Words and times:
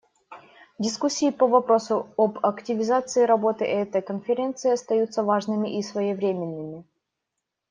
Дискуссии 0.79 1.29
по 1.29 1.45
вопросу 1.47 2.09
об 2.17 2.43
активизации 2.43 3.21
работы 3.23 3.65
этой 3.65 4.01
Конференции 4.01 4.71
остаются 4.71 5.21
важными 5.21 5.77
и 5.77 5.83
своевременными. 5.83 6.85